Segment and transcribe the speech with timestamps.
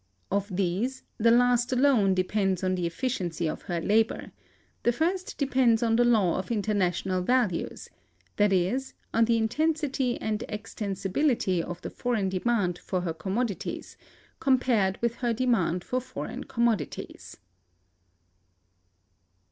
[0.31, 4.31] Of these, the last alone depends on the efficiency of her labor;
[4.81, 7.87] the first depends on the law of international values;
[8.37, 13.95] that is, on the intensity and extensibility of the foreign demand for her commodities,
[14.39, 17.37] compared with her demand for foreign commodities.